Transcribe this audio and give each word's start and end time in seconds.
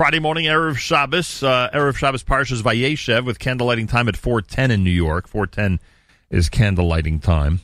Friday 0.00 0.18
morning, 0.18 0.46
Erev 0.46 0.78
Shabbos, 0.78 1.42
uh, 1.42 1.68
Erev 1.74 1.94
Shabbos 1.94 2.24
Parshas 2.24 2.62
Vayeshev 2.62 3.26
with 3.26 3.38
candlelighting 3.38 3.86
time 3.86 4.08
at 4.08 4.16
410 4.16 4.70
in 4.70 4.82
New 4.82 4.90
York. 4.90 5.28
410 5.28 5.78
is 6.30 6.48
candlelighting 6.48 7.20
time 7.20 7.60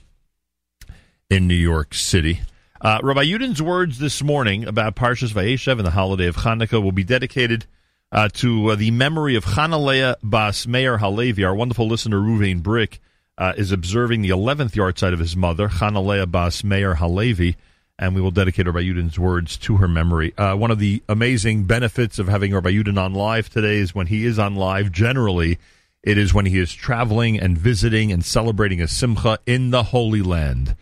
in 1.30 1.48
New 1.48 1.54
York 1.54 1.94
City. 1.94 2.42
Uh, 2.78 3.00
Rabbi 3.02 3.22
Yudin's 3.22 3.62
words 3.62 3.98
this 4.00 4.22
morning 4.22 4.66
about 4.66 4.96
Parshas 4.96 5.32
Vayeshev 5.32 5.78
and 5.78 5.86
the 5.86 5.92
holiday 5.92 6.26
of 6.26 6.36
Hanukkah 6.36 6.82
will 6.82 6.92
be 6.92 7.04
dedicated 7.04 7.64
uh, 8.12 8.28
to 8.34 8.72
uh, 8.72 8.74
the 8.74 8.90
memory 8.90 9.34
of 9.34 9.46
Chanaleah 9.46 10.16
Bas 10.22 10.66
Meir 10.66 10.98
Halevi. 10.98 11.42
Our 11.42 11.54
wonderful 11.54 11.88
listener, 11.88 12.18
Ruvain 12.18 12.62
Brick, 12.62 13.00
uh, 13.38 13.54
is 13.56 13.72
observing 13.72 14.20
the 14.20 14.28
11th 14.28 14.72
yahrzeit 14.72 15.14
of 15.14 15.20
his 15.20 15.36
mother, 15.36 15.70
Chanaleah 15.70 16.30
Bas 16.30 16.62
Meir 16.62 16.96
Halevi 16.96 17.56
and 17.98 18.14
we 18.14 18.20
will 18.20 18.30
dedicate 18.30 18.66
Rabbi 18.66 18.82
Yudin's 18.82 19.18
words 19.18 19.56
to 19.58 19.76
her 19.78 19.88
memory. 19.88 20.36
Uh, 20.36 20.56
one 20.56 20.70
of 20.70 20.78
the 20.78 21.02
amazing 21.08 21.64
benefits 21.64 22.18
of 22.18 22.28
having 22.28 22.52
Rabbi 22.52 22.70
Yudin 22.70 22.98
on 22.98 23.14
live 23.14 23.48
today 23.48 23.78
is 23.78 23.94
when 23.94 24.08
he 24.08 24.26
is 24.26 24.38
on 24.38 24.54
live, 24.54 24.92
generally, 24.92 25.58
it 26.02 26.18
is 26.18 26.34
when 26.34 26.46
he 26.46 26.58
is 26.58 26.72
traveling 26.72 27.40
and 27.40 27.58
visiting 27.58 28.12
and 28.12 28.24
celebrating 28.24 28.80
a 28.80 28.88
simcha 28.88 29.38
in 29.46 29.70
the 29.70 29.84
Holy 29.84 30.22
Land. 30.22 30.76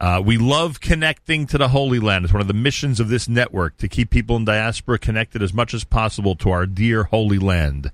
Uh, 0.00 0.20
we 0.24 0.36
love 0.36 0.80
connecting 0.80 1.46
to 1.46 1.56
the 1.56 1.68
Holy 1.68 2.00
Land. 2.00 2.24
It's 2.24 2.34
one 2.34 2.40
of 2.40 2.48
the 2.48 2.54
missions 2.54 2.98
of 2.98 3.08
this 3.08 3.28
network 3.28 3.76
to 3.78 3.88
keep 3.88 4.10
people 4.10 4.36
in 4.36 4.44
diaspora 4.44 4.98
connected 4.98 5.42
as 5.42 5.54
much 5.54 5.74
as 5.74 5.84
possible 5.84 6.34
to 6.36 6.50
our 6.50 6.66
dear 6.66 7.04
Holy 7.04 7.38
Land. 7.38 7.92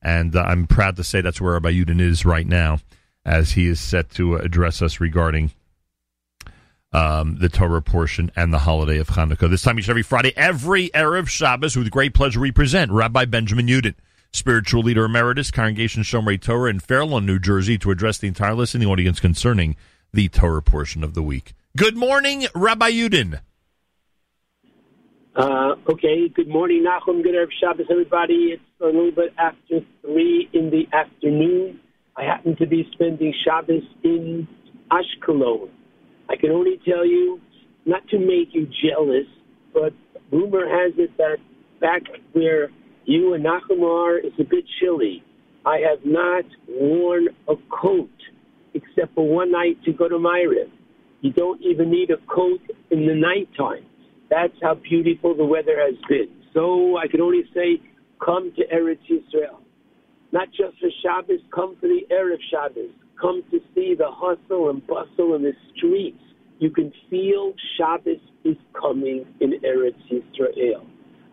And 0.00 0.36
uh, 0.36 0.42
I'm 0.42 0.66
proud 0.66 0.96
to 0.96 1.04
say 1.04 1.20
that's 1.20 1.40
where 1.40 1.54
Rabbi 1.54 1.72
Yudin 1.72 2.00
is 2.00 2.24
right 2.24 2.46
now, 2.46 2.78
as 3.24 3.52
he 3.52 3.66
is 3.66 3.80
set 3.80 4.10
to 4.10 4.36
address 4.36 4.80
us 4.80 5.00
regarding 5.00 5.50
um, 6.92 7.36
the 7.36 7.48
Torah 7.48 7.82
portion 7.82 8.30
and 8.34 8.52
the 8.52 8.58
holiday 8.58 8.98
of 8.98 9.08
Hanukkah. 9.08 9.48
This 9.48 9.62
time 9.62 9.78
each 9.78 9.88
every 9.88 10.02
Friday, 10.02 10.32
every 10.36 10.90
Erev 10.90 11.28
Shabbos, 11.28 11.76
with 11.76 11.90
great 11.90 12.14
pleasure, 12.14 12.40
we 12.40 12.52
present 12.52 12.90
Rabbi 12.90 13.24
Benjamin 13.26 13.66
Yudin, 13.66 13.94
spiritual 14.32 14.82
leader 14.82 15.04
emeritus, 15.04 15.50
Congregation 15.50 16.02
Shomrei 16.02 16.40
Torah 16.40 16.70
in 16.70 16.80
Fairlawn, 16.80 17.26
New 17.26 17.38
Jersey, 17.38 17.78
to 17.78 17.90
address 17.90 18.18
the 18.18 18.28
entire 18.28 18.54
listening 18.54 18.88
audience 18.88 19.20
concerning 19.20 19.76
the 20.12 20.28
Torah 20.28 20.62
portion 20.62 21.04
of 21.04 21.14
the 21.14 21.22
week. 21.22 21.54
Good 21.76 21.96
morning, 21.96 22.46
Rabbi 22.54 22.90
Yudin. 22.90 23.40
Uh, 25.36 25.76
okay, 25.88 26.28
good 26.28 26.48
morning, 26.48 26.84
Nachum. 26.84 27.22
Good 27.22 27.34
Erev 27.34 27.50
Shabbos, 27.60 27.86
everybody. 27.88 28.54
It's 28.54 28.62
a 28.80 28.86
little 28.86 29.12
bit 29.12 29.32
after 29.38 29.80
3 30.02 30.50
in 30.52 30.70
the 30.70 30.88
afternoon. 30.92 31.78
I 32.16 32.24
happen 32.24 32.56
to 32.56 32.66
be 32.66 32.88
spending 32.92 33.32
Shabbos 33.44 33.84
in 34.02 34.48
Ashkelon 34.90 35.70
I 36.30 36.36
can 36.36 36.52
only 36.52 36.80
tell 36.88 37.04
you, 37.04 37.40
not 37.86 38.06
to 38.08 38.18
make 38.18 38.54
you 38.54 38.68
jealous, 38.84 39.26
but 39.74 39.92
rumor 40.30 40.68
has 40.68 40.92
it 40.96 41.16
that 41.18 41.38
back 41.80 42.02
where 42.32 42.70
you 43.04 43.34
and 43.34 43.44
Nachum 43.44 43.82
are, 43.82 44.16
it's 44.16 44.38
a 44.38 44.44
bit 44.44 44.64
chilly. 44.78 45.24
I 45.66 45.78
have 45.78 46.04
not 46.04 46.44
worn 46.68 47.28
a 47.48 47.54
coat 47.68 48.10
except 48.74 49.14
for 49.16 49.26
one 49.26 49.50
night 49.50 49.82
to 49.84 49.92
go 49.92 50.08
to 50.08 50.16
Mariv. 50.16 50.70
You 51.20 51.32
don't 51.32 51.60
even 51.62 51.90
need 51.90 52.10
a 52.10 52.18
coat 52.32 52.60
in 52.90 53.06
the 53.06 53.14
nighttime. 53.14 53.84
That's 54.30 54.54
how 54.62 54.74
beautiful 54.74 55.34
the 55.34 55.44
weather 55.44 55.80
has 55.80 55.96
been. 56.08 56.28
So 56.54 56.96
I 56.96 57.08
can 57.08 57.20
only 57.20 57.42
say, 57.52 57.82
come 58.24 58.52
to 58.52 58.66
Eretz 58.68 59.00
Yisrael. 59.10 59.58
Not 60.30 60.48
just 60.52 60.78
for 60.78 60.88
Shabbos, 61.02 61.40
come 61.52 61.74
for 61.80 61.88
the 61.88 62.06
Erev 62.12 62.38
Shabbos 62.50 62.92
come 63.20 63.42
to 63.50 63.60
see 63.74 63.94
the 63.96 64.08
hustle 64.08 64.70
and 64.70 64.86
bustle 64.86 65.34
in 65.34 65.42
the 65.42 65.52
streets. 65.76 66.22
You 66.58 66.70
can 66.70 66.92
feel 67.08 67.54
Shabbos 67.76 68.18
is 68.44 68.56
coming 68.78 69.26
in 69.40 69.52
Eretz 69.60 69.94
Yisrael. 70.10 70.86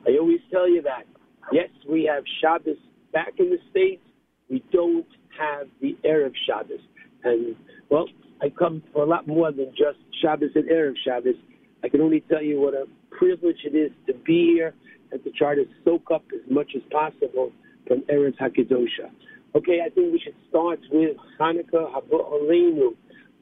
I 0.07 0.17
always 0.19 0.39
tell 0.51 0.69
you 0.69 0.81
that. 0.83 1.05
Yes, 1.51 1.69
we 1.89 2.03
have 2.13 2.23
Shabbos 2.41 2.77
back 3.13 3.33
in 3.39 3.49
the 3.49 3.57
States. 3.71 4.01
We 4.49 4.63
don't 4.71 5.05
have 5.39 5.67
the 5.81 5.97
Erev 6.05 6.33
Shabbos. 6.45 6.79
And, 7.23 7.55
well, 7.89 8.07
I 8.41 8.49
come 8.49 8.83
for 8.93 9.03
a 9.03 9.05
lot 9.05 9.27
more 9.27 9.51
than 9.51 9.71
just 9.71 9.99
Shabbos 10.21 10.51
and 10.55 10.65
Erev 10.69 10.93
Shabbos. 11.05 11.35
I 11.83 11.89
can 11.89 12.01
only 12.01 12.21
tell 12.21 12.41
you 12.41 12.59
what 12.59 12.73
a 12.73 12.85
privilege 13.11 13.57
it 13.65 13.75
is 13.75 13.91
to 14.07 14.13
be 14.13 14.53
here 14.53 14.73
and 15.11 15.23
to 15.23 15.31
try 15.31 15.55
to 15.55 15.65
soak 15.85 16.11
up 16.13 16.23
as 16.33 16.41
much 16.49 16.71
as 16.75 16.81
possible 16.91 17.51
from 17.87 18.01
Eretz 18.03 18.37
HaKadosha. 18.37 19.09
Okay, 19.55 19.79
I 19.85 19.89
think 19.89 20.11
we 20.11 20.19
should 20.23 20.35
start 20.49 20.79
with 20.91 21.17
Hanukkah 21.39 21.91
Aleinu, 22.11 22.95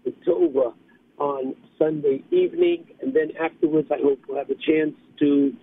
the 0.04 0.14
Tova, 0.26 0.74
on 1.18 1.56
Sunday 1.80 2.24
evening, 2.32 2.86
and 3.02 3.14
then 3.14 3.32
afterwards, 3.40 3.88
I 3.92 3.98
hope 4.02 4.20
we'll 4.28 4.38
have 4.38 4.50
a 4.50 4.56
chance 4.56 4.94
to 5.20 5.54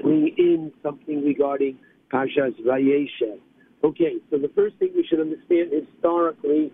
bring 0.00 0.34
in 0.36 0.72
something 0.82 1.24
regarding 1.24 1.78
Pashas 2.12 2.60
Vayeshev. 2.66 3.38
Okay, 3.84 4.14
so 4.30 4.38
the 4.38 4.50
first 4.54 4.76
thing 4.76 4.90
we 4.94 5.06
should 5.08 5.20
understand 5.20 5.70
historically 5.72 6.72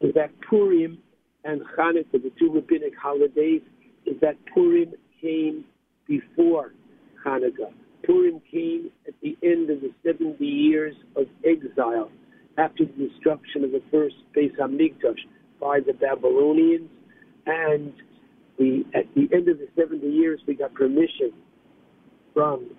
is 0.00 0.14
that 0.14 0.30
Purim 0.48 0.98
and 1.44 1.60
Hanukkah, 1.78 2.12
the 2.12 2.32
two 2.38 2.52
rabbinic 2.52 2.92
holidays, 3.00 3.62
is 4.04 4.14
that 4.20 4.36
Purim 4.52 4.92
came 5.20 5.64
before 6.06 6.72
Hanukkah. 7.24 7.72
Purim 8.04 8.40
came 8.50 8.90
at 9.06 9.14
the 9.22 9.36
end 9.42 9.70
of 9.70 9.80
the 9.80 9.92
70 10.04 10.44
years 10.44 10.94
of 11.16 11.26
exile 11.44 12.10
after 12.58 12.84
the 12.84 13.08
destruction 13.08 13.64
of 13.64 13.72
the 13.72 13.82
first 13.90 14.16
Beis 14.36 14.56
Hamikdash 14.58 15.20
by 15.60 15.80
the 15.80 15.92
Babylonians, 15.92 16.88
and 17.46 17.92
we 18.58 18.86
at 18.94 19.06
the 19.14 19.28
end 19.32 19.48
of 19.48 19.58
the 19.58 19.68
70 19.76 20.06
years 20.06 20.40
we 20.46 20.54
got 20.54 20.74
permission 20.74 21.32
from 22.32 22.70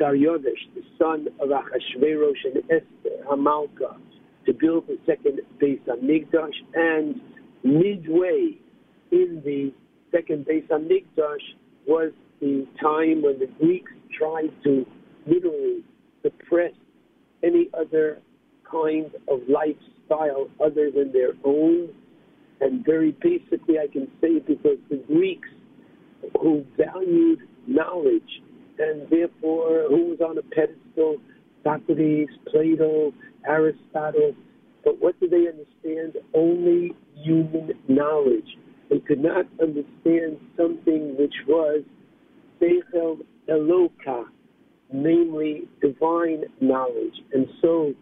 Daryovesh, 0.00 0.74
the 0.74 0.82
son 0.98 1.28
of 1.40 1.48
Achashverosh 1.48 2.44
and 2.44 2.62
Esther 2.70 3.24
Hamalka, 3.28 3.96
to 4.46 4.52
build 4.52 4.86
the 4.86 4.98
second 5.06 5.40
Beis 5.60 5.80
Hamikdash, 5.86 6.54
and 6.74 7.20
midway 7.62 8.58
in 9.12 9.40
the 9.44 9.72
second 10.10 10.46
Beis 10.46 10.66
Hamikdash 10.68 11.42
was 11.86 12.12
the 12.40 12.66
time 12.80 13.22
when 13.22 13.38
the 13.38 13.48
Greeks 13.58 13.92
tried 14.18 14.50
to 14.64 14.84
literally 15.26 15.84
suppress 16.22 16.72
any 17.42 17.68
other 17.78 18.18
kind 18.74 19.10
of 19.28 19.40
lifestyle 19.48 20.48
other 20.64 20.90
than 20.90 21.12
their 21.12 21.32
own. 21.44 21.88
And 22.60 22.84
very 22.84 23.12
basically, 23.12 23.78
I 23.78 23.86
can 23.92 24.08
say 24.20 24.38
because 24.40 24.78
the 24.90 24.96
Greeks, 25.06 25.48
who 26.40 26.64
valued 26.76 27.40
knowledge 27.66 28.42
and 28.78 29.08
therefore 29.10 29.84
who 29.88 30.06
was 30.06 30.20
on 30.20 30.38
a 30.38 30.42
pedestal, 30.42 31.18
Socrates, 31.62 32.28
Plato, 32.50 33.12
Aristotle, 33.46 34.34
but 34.84 35.00
what 35.00 35.18
did 35.20 35.30
they 35.30 35.48
understand? 35.48 36.22
Only 36.34 36.94
human 37.22 37.72
knowledge. 37.88 38.58
They 38.90 39.00
could 39.00 39.22
not 39.22 39.46
understand 39.60 40.38
something 40.56 41.16
which 41.18 41.34
was 41.48 41.82
Seichel 42.60 43.18
Eloka, 43.48 44.24
namely 44.92 45.62
divine 45.80 46.44
knowledge. 46.60 47.14
And 47.32 47.46
so 47.62 47.94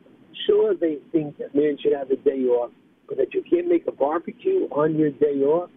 Sure, 0.47 0.75
they 0.75 0.99
think 1.13 1.39
that 1.39 1.55
man 1.55 1.77
should 1.83 1.93
have 1.93 2.11
a 2.11 2.17
day 2.17 2.45
off, 2.45 2.71
but 3.09 3.17
that 3.19 3.35
you 3.35 3.43
can't 3.49 3.69
make 3.69 3.87
a 3.87 3.93
barbecue 3.93 4.67
on 4.71 4.97
your 4.97 5.11
day 5.11 5.43
off. 5.43 5.71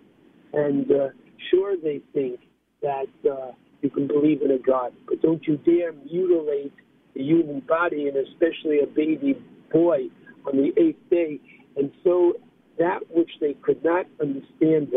And 0.54 0.90
uh, 0.92 1.10
sure, 1.52 1.76
they 1.82 2.02
think 2.14 2.40
that 2.82 3.08
uh, 3.30 3.52
you 3.82 3.90
can 3.90 4.08
believe 4.08 4.42
in 4.42 4.52
a 4.52 4.58
God, 4.58 4.94
but 5.08 5.22
don't 5.22 5.46
you 5.46 5.58
dare 5.58 5.92
mutilate 5.92 6.74
the 7.14 7.22
human 7.22 7.62
body, 7.62 8.08
and 8.08 8.18
especially 8.18 8.80
a 8.80 8.88
baby 8.88 9.38
boy, 9.72 10.08
on 10.46 10.58
the 10.58 10.72
eighth 10.82 11.10
day. 11.10 11.40
And 11.76 11.92
so 12.04 12.34
that 12.78 13.00
which 13.10 13.32
they 13.42 13.54
could 13.62 13.84
not 13.84 14.06
understand 14.22 14.92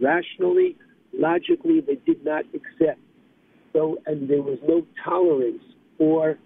rationally, 0.00 0.76
logically, 1.12 1.80
they 1.80 1.96
did 2.06 2.24
not 2.24 2.44
accept. 2.54 3.00
So, 3.72 3.98
and 4.06 4.28
there 4.28 4.42
was 4.42 4.58
no 4.66 4.86
tolerance 5.04 5.62
for 5.98 6.38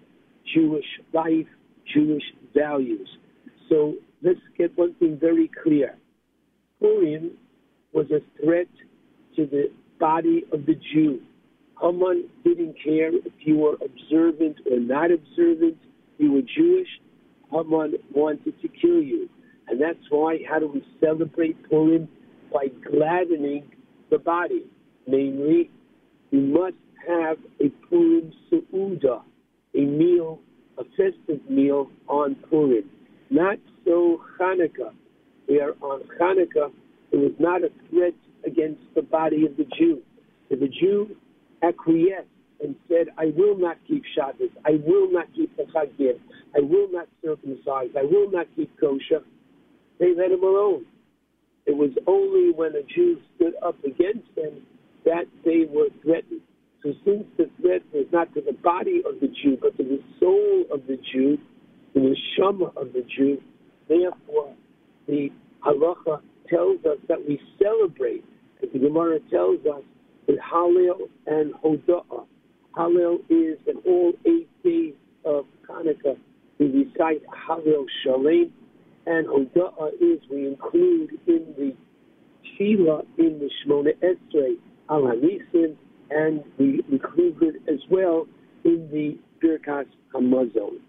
Jewish 0.53 0.85
life, 1.13 1.47
Jewish 1.93 2.23
values. 2.55 3.07
So 3.69 3.95
let's 4.21 4.39
get 4.57 4.77
one 4.77 4.93
thing 4.95 5.17
very 5.19 5.49
clear. 5.63 5.95
Purim 6.79 7.31
was 7.93 8.07
a 8.11 8.21
threat 8.41 8.67
to 9.35 9.45
the 9.45 9.71
body 9.99 10.43
of 10.51 10.65
the 10.65 10.75
Jew. 10.93 11.21
Haman 11.81 12.29
didn't 12.43 12.75
care 12.83 13.13
if 13.13 13.33
you 13.39 13.57
were 13.57 13.75
observant 13.75 14.57
or 14.71 14.79
not 14.79 15.11
observant. 15.11 15.77
You 16.17 16.33
were 16.33 16.41
Jewish. 16.41 16.87
Haman 17.51 17.95
wanted 18.13 18.59
to 18.61 18.67
kill 18.67 19.01
you. 19.01 19.29
And 19.67 19.81
that's 19.81 19.99
why, 20.09 20.39
how 20.49 20.59
do 20.59 20.67
we 20.67 20.83
celebrate 20.99 21.57
Purim? 21.69 22.07
By 22.53 22.67
gladdening 22.89 23.69
the 24.09 24.17
body. 24.17 24.65
Namely, 25.05 25.69
we 26.31 26.39
must 26.39 26.75
have 27.07 27.37
a 27.59 27.69
Purim 27.87 28.31
Su'uda, 28.49 29.21
a 29.75 29.81
meal 29.81 30.36
meal 31.57 31.89
on 32.07 32.35
Purim. 32.49 32.89
Not 33.29 33.57
so 33.83 34.21
Hanukkah, 34.39 34.93
where 35.47 35.73
on 35.81 36.03
Hanukkah 36.21 36.71
it 37.11 37.17
was 37.17 37.33
not 37.39 37.63
a 37.63 37.71
threat 37.89 38.13
against 38.45 38.81
the 38.95 39.01
body 39.01 39.45
of 39.45 39.57
the 39.57 39.65
Jew. 39.77 40.01
The 40.49 40.69
Jew 40.79 41.15
acquiesced 41.63 42.27
and 42.61 42.75
said, 42.87 43.07
I 43.17 43.33
will 43.35 43.57
not 43.57 43.77
keep 43.87 44.03
Shabbos, 44.15 44.49
I 44.65 44.79
will 44.85 45.11
not 45.11 45.27
keep 45.35 45.55
the 45.57 45.63
Chagim, 45.63 46.19
I 46.55 46.61
will 46.61 46.89
not 46.91 47.07
circumcise, 47.23 47.89
I 47.97 48.03
will 48.03 48.31
not 48.31 48.47
keep 48.55 48.71
kosher, 48.79 49.23
they 49.99 50.13
let 50.15 50.31
him 50.31 50.43
alone. 50.43 50.85
It 51.65 51.75
was 51.75 51.91
only 52.07 52.51
when 52.51 52.75
a 52.75 52.83
Jew 52.83 53.17
stood 53.35 53.53
up 53.63 53.75
against 53.83 54.33
them 54.35 54.61
that 55.05 55.25
they 55.43 55.65
were 55.69 55.89
threatened. 56.01 56.41
So 56.87 56.93
since 57.03 57.25
the 57.35 57.49
threat 57.59 57.81
was 57.91 58.05
not 58.13 58.33
to 58.33 58.39
the 58.39 58.53
body 58.53 59.01
of 59.05 59.19
the 59.19 59.27
Jew, 59.27 59.57
but 59.61 59.75
to 59.75 59.83
the 59.83 59.99
soul 60.21 60.63
of 60.71 60.87
the 60.87 60.97
Jew, 61.11 61.37
to 61.93 61.99
the 61.99 62.15
shama 62.37 62.71
of 62.77 62.93
the 62.93 63.03
Jew, 63.13 63.41
therefore 63.89 64.55
the 65.05 65.29
halacha 65.65 66.21
tells 66.49 66.85
us 66.85 66.97
that 67.09 67.19
we 67.27 67.41
celebrate, 67.61 68.23
as 68.63 68.69
the 68.71 68.79
Gemara 68.79 69.19
tells 69.29 69.59
us, 69.65 69.81
with 70.27 70.39
Hallel 70.39 71.09
and 71.25 71.53
Hoda'ah. 71.55 72.25
Hallel 72.77 73.17
is 73.29 73.59
in 73.67 73.77
all 73.85 74.13
eight 74.25 74.47
days 74.63 74.93
of 75.25 75.45
Hanukkah, 75.69 76.17
we 76.57 76.67
recite 76.67 77.21
Hallel 77.27 77.85
Shalem, 78.05 78.49
and 79.05 79.27
Hoda'ah 79.27 79.91
is 79.99 80.21
we 80.31 80.47
include 80.47 81.19
in 81.27 81.53
the 81.57 81.75
Shila 82.55 83.01
in 83.17 83.39
the 83.39 83.49
Shmona 83.65 83.91
Esrei 84.01 84.55
Al 84.89 85.01
Hanisim, 85.01 85.75
and 86.09 86.43
we 86.57 86.81
include 86.91 87.41
it 87.41 87.55
as 87.71 87.79
well 87.89 88.27
in 88.63 88.89
the 88.91 89.17
Birkas 89.43 89.85
Hamazon. 90.13 90.79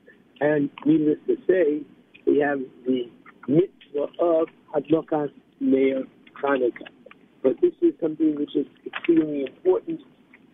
And 0.40 0.70
needless 0.84 1.18
to 1.26 1.36
say, 1.46 1.82
we 2.26 2.38
have 2.38 2.60
the 2.86 3.10
mitzvah 3.48 4.06
of 4.20 4.48
Hadlakas 4.74 5.30
Meir 5.60 6.04
Hanukkah. 6.42 6.88
But 7.42 7.60
this 7.60 7.72
is 7.82 7.94
something 8.00 8.36
which 8.36 8.54
is 8.54 8.66
extremely 8.86 9.44
important. 9.44 10.00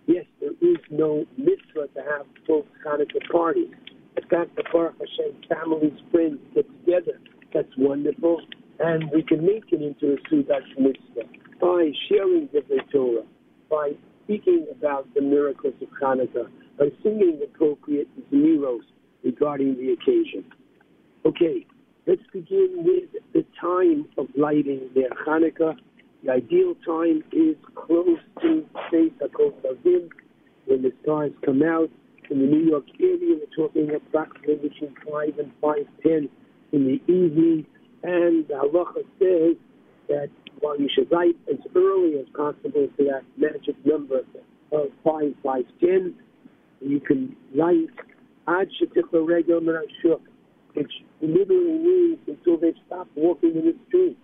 Yes, 0.06 0.25
there 0.40 0.52
is 0.61 0.78
no 0.90 1.25
mitzvah 1.37 1.88
to 1.94 2.00
have 2.11 2.26
both 2.46 2.66
Hanukkah 2.87 3.31
parties. 3.31 3.72
In 4.16 4.28
fact 4.28 4.56
the 4.56 4.64
Baruch 4.72 4.94
Hashem 4.99 5.43
families, 5.49 5.99
friends 6.11 6.38
get 6.55 6.66
together, 6.81 7.19
that's 7.52 7.72
wonderful. 7.76 8.40
And 8.81 9.11
we 9.12 9.22
can 9.22 9.44
make 9.44 9.64
it 9.72 9.82
into 9.82 10.14
a 10.14 10.16
Seudas 10.28 10.62
mitzvah 10.78 11.28
by 11.61 11.90
sharing 12.08 12.49
the 12.52 12.62
Torah, 12.93 13.22
by 13.70 13.93
speaking 14.25 14.67
about 14.71 15.12
the 15.15 15.21
miracles 15.21 15.75
of 15.81 15.88
Hanukkah, 16.00 16.49
by 16.79 16.91
singing 17.03 17.41
appropriate 17.44 18.09
zeros 18.31 18.82
regarding 19.23 19.76
the 19.76 19.93
occasion. 19.93 20.44
Okay, 21.25 21.67
let's 22.06 22.23
begin 22.32 22.85
with 22.85 23.23
the 23.32 23.44
time 23.61 24.06
of 24.19 24.26
lighting 24.37 24.91
their 24.94 25.11
Hanukkah. 25.26 25.76
The 26.25 26.32
ideal 26.32 26.75
time 26.87 27.23
is 27.32 27.56
close 27.75 28.19
to 28.41 28.67
Tzeis 28.91 29.12
HaKochavim, 29.21 30.11
when 30.67 30.82
the 30.82 30.93
stars 31.03 31.32
come 31.44 31.62
out. 31.62 31.91
In 32.31 32.38
the 32.41 32.47
New 32.47 32.71
York 32.71 32.85
area, 32.99 33.37
we're 33.37 33.55
talking 33.55 33.94
approximately 33.94 34.69
between 34.69 34.94
5 35.11 35.38
and 35.38 35.53
5.10 35.61 36.29
in 36.73 36.85
the 36.87 37.12
evening. 37.12 37.67
And 38.03 38.49
the 38.49 38.55
halacha 38.55 39.05
says 39.19 39.56
that 40.09 40.29
while 40.61 40.79
you 40.79 40.89
should 40.95 41.11
light 41.11 41.37
as 41.51 41.59
early 41.75 42.19
as 42.19 42.27
possible 42.35 42.89
to 42.97 43.05
that 43.05 43.23
magic 43.37 43.77
number 43.85 44.21
of 44.73 44.89
5, 45.05 45.23
5.10, 45.45 46.15
you 46.81 47.01
can 47.01 47.37
light 47.55 47.89
ad 48.49 48.69
shetikla 48.81 49.27
regel 49.27 49.61
shuk, 50.03 50.21
which 50.75 50.93
literally 51.21 51.79
means 51.79 52.19
until 52.27 52.59
they 52.59 52.73
stop 52.87 53.09
walking 53.15 53.56
in 53.56 53.65
the 53.65 53.77
street. 53.89 54.19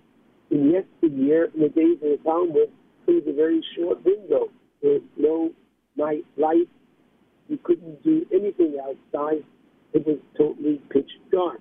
In 0.50 0.70
yesteryear, 0.70 1.50
in 1.54 1.62
the 1.62 1.68
days 1.68 1.96
of 2.02 2.10
the 2.10 2.18
Talmud, 2.24 2.70
was 3.06 3.22
a 3.26 3.32
very 3.32 3.64
short 3.76 4.04
window. 4.04 4.48
There 4.82 4.92
was 4.92 5.02
no 5.16 5.50
night 5.96 6.24
light. 6.36 6.68
You 7.48 7.58
couldn't 7.62 8.02
do 8.02 8.26
anything 8.32 8.78
outside. 8.80 9.44
It 9.92 10.06
was 10.06 10.18
totally 10.38 10.80
pitch 10.90 11.10
dark. 11.32 11.60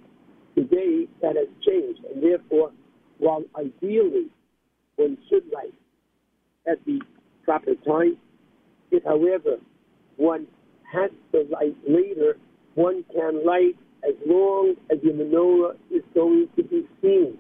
Today, 0.56 1.08
that 1.22 1.36
has 1.36 1.48
changed, 1.66 2.02
and 2.14 2.22
therefore, 2.22 2.72
while 3.20 3.44
ideally 3.56 4.28
one 4.96 5.18
should 5.30 5.44
light 5.54 5.74
at 6.70 6.84
the 6.86 7.00
proper 7.44 7.76
time, 7.88 8.18
if, 8.92 9.04
however, 9.04 9.58
one 10.18 10.48
has 10.92 11.12
to 11.32 11.46
light 11.52 11.76
later, 11.88 12.38
one 12.76 13.04
can 13.14 13.46
light 13.46 13.76
as 14.08 14.16
long 14.26 14.76
as 14.92 14.98
the 15.04 15.10
menorah 15.10 15.76
is 15.92 16.04
going 16.14 16.48
to 16.56 16.64
be 16.64 16.88
seen, 17.02 17.38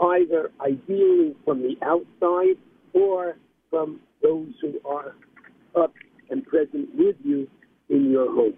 either 0.00 0.50
ideally 0.60 1.36
from 1.44 1.62
the 1.62 1.76
outside 1.82 2.56
or 2.94 3.36
from 3.70 4.00
those 4.22 4.48
who 4.60 4.80
are 4.84 5.14
up 5.80 5.92
and 6.30 6.44
present 6.46 6.88
with 6.94 7.16
you 7.22 7.46
in 7.88 8.10
your 8.10 8.26
home. 8.34 8.54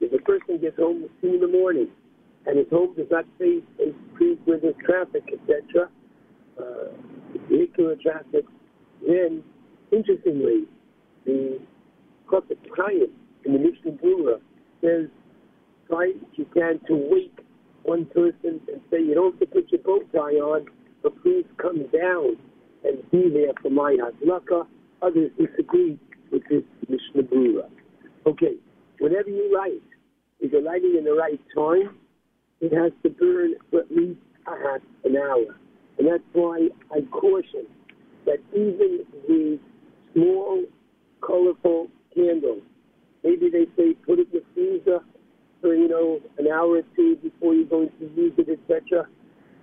If 0.00 0.12
a 0.12 0.22
person 0.24 0.58
gets 0.58 0.76
home 0.76 1.04
at 1.04 1.20
2 1.20 1.34
in 1.34 1.40
the 1.40 1.48
morning 1.48 1.88
and 2.46 2.58
his 2.58 2.66
home 2.70 2.94
does 2.96 3.06
not 3.10 3.24
face 3.38 3.62
where 4.44 4.58
there's 4.58 4.74
traffic, 4.84 5.22
etc., 5.32 5.88
uh, 6.58 6.88
traffic, 8.02 8.44
then, 9.06 9.42
interestingly, 9.92 10.64
the 11.24 11.60
Chofetz 12.28 12.56
Chaim 12.76 13.08
in 13.44 13.52
the 13.52 13.58
Mishnah 13.58 13.92
Berurah 13.92 14.40
says, 14.80 15.08
try 15.88 16.12
if 16.14 16.38
you 16.38 16.46
can 16.54 16.80
to 16.86 16.96
wake 17.10 17.38
one 17.82 18.06
person 18.06 18.60
and 18.68 18.80
say, 18.90 19.02
you 19.02 19.14
don't 19.14 19.32
have 19.32 19.40
to 19.40 19.46
put 19.46 19.70
your 19.70 19.82
bow 19.82 20.00
tie 20.12 20.36
on, 20.36 20.66
but 21.02 21.20
please 21.22 21.44
come 21.56 21.86
down 21.92 22.36
and 22.84 23.10
be 23.10 23.30
there 23.32 23.52
for 23.62 23.70
my 23.70 23.96
Hazlaka. 23.96 24.66
Others 25.02 25.30
disagree 25.38 25.98
with 26.30 26.42
this 26.50 26.62
Mishnah 26.88 27.22
Berurah. 27.22 27.70
Okay, 28.26 28.54
whatever 28.98 29.28
you 29.28 29.54
light, 29.56 29.82
if 30.40 30.52
you're 30.52 30.62
lighting 30.62 30.96
in 30.98 31.04
the 31.04 31.12
right 31.12 31.40
time, 31.54 31.96
it 32.60 32.72
has 32.72 32.92
to 33.02 33.10
burn 33.10 33.54
for 33.70 33.80
at 33.80 33.90
least 33.90 34.20
a 34.46 34.50
half 34.50 34.80
an 35.04 35.16
hour. 35.16 35.56
And 35.98 36.08
that's 36.08 36.22
why 36.32 36.68
I 36.92 37.00
caution 37.10 37.66
that 38.26 38.38
even 38.54 39.04
the 39.26 39.58
small, 40.14 40.64
colorful 41.24 41.88
candles, 42.14 42.62
maybe 43.24 43.50
they 43.50 43.66
say 43.76 43.94
put 44.06 44.18
it 44.18 44.28
in 44.32 44.40
the 44.40 44.44
freezer 44.54 45.00
for, 45.60 45.74
you 45.74 45.88
know, 45.88 46.20
an 46.38 46.46
hour 46.48 46.78
or 46.78 46.82
two 46.96 47.16
before 47.16 47.54
you're 47.54 47.66
going 47.66 47.90
to 47.98 48.06
use 48.16 48.32
it, 48.38 48.48
etc. 48.48 49.06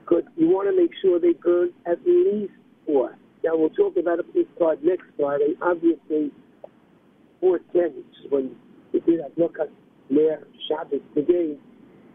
Because 0.01 0.23
you 0.35 0.47
want 0.47 0.69
to 0.69 0.75
make 0.75 0.91
sure 1.01 1.19
they 1.19 1.33
burn 1.33 1.71
at 1.85 1.97
least 2.05 2.53
four. 2.85 3.17
Now, 3.43 3.55
we'll 3.55 3.69
talk 3.69 3.97
about 3.97 4.19
a 4.19 4.23
police 4.23 4.47
card 4.57 4.83
next 4.83 5.05
Friday. 5.17 5.55
Obviously, 5.61 6.31
410, 7.41 7.97
which 7.97 8.25
is 8.25 8.31
when 8.31 8.55
we 8.93 8.99
did 9.01 9.21
have 9.21 9.31
Lokas 9.33 9.69
Leir 10.09 10.47
Shabbos 10.67 11.01
today, 11.13 11.57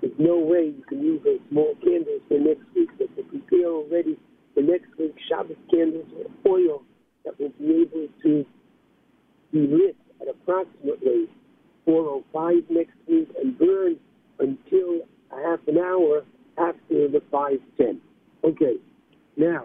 there's 0.00 0.12
no 0.18 0.36
way 0.38 0.74
you 0.76 0.84
can 0.88 1.00
use 1.00 1.20
those 1.24 1.38
small 1.50 1.74
candles 1.82 2.22
for 2.28 2.38
next 2.38 2.64
week. 2.74 2.90
But 2.98 3.14
to 3.16 3.22
prepare 3.22 3.66
already 3.66 4.18
for 4.52 4.62
next 4.62 4.88
week, 4.98 5.14
Shabbos 5.28 5.56
candles 5.70 6.06
with 6.12 6.26
oil 6.46 6.82
that 7.24 7.38
will 7.38 7.52
be 7.58 7.86
able 7.86 8.08
to 8.24 8.44
be 9.52 9.60
lit 9.60 9.96
at 10.20 10.28
approximately 10.28 11.30
4.05 11.86 12.70
next 12.70 12.96
week 13.06 13.28
and 13.40 13.56
burn 13.56 13.96
until 14.40 15.06
a 15.30 15.48
half 15.48 15.60
an 15.68 15.71
hour 15.82 16.22
after 16.58 17.08
the 17.08 17.22
5.10. 17.32 17.98
Okay, 18.44 18.76
now, 19.36 19.64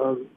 um, 0.00 0.28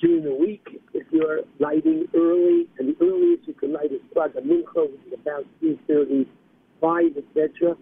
during 0.00 0.24
the 0.24 0.34
week, 0.34 0.66
if 0.92 1.06
you're 1.10 1.40
lighting 1.58 2.06
early, 2.14 2.68
and 2.78 2.88
the 2.88 3.04
earliest 3.04 3.48
you 3.48 3.54
can 3.54 3.72
light 3.72 3.92
is 3.92 4.00
Praga 4.12 4.40
Mincha, 4.40 4.90
which 4.90 5.00
is 5.06 5.18
about 5.20 5.44
3.35, 5.62 7.16
etc., 7.16 7.76